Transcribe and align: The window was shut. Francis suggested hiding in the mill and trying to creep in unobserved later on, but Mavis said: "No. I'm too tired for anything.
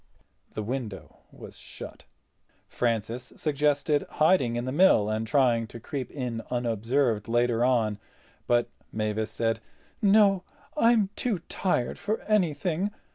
The 0.55 0.63
window 0.63 1.19
was 1.31 1.59
shut. 1.59 2.05
Francis 2.65 3.33
suggested 3.35 4.03
hiding 4.09 4.55
in 4.55 4.65
the 4.65 4.71
mill 4.71 5.09
and 5.09 5.27
trying 5.27 5.67
to 5.67 5.79
creep 5.79 6.09
in 6.09 6.41
unobserved 6.49 7.27
later 7.27 7.63
on, 7.63 7.99
but 8.47 8.67
Mavis 8.91 9.29
said: 9.29 9.59
"No. 10.01 10.43
I'm 10.75 11.11
too 11.15 11.37
tired 11.49 11.99
for 11.99 12.19
anything. 12.21 12.89